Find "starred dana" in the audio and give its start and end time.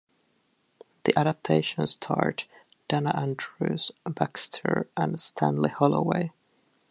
1.85-3.11